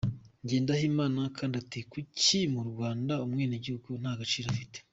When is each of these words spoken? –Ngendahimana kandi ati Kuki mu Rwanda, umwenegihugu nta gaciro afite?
–Ngendahimana 0.45 1.21
kandi 1.37 1.55
ati 1.63 1.79
Kuki 1.91 2.39
mu 2.53 2.61
Rwanda, 2.69 3.13
umwenegihugu 3.25 3.89
nta 4.01 4.13
gaciro 4.19 4.47
afite? 4.51 4.77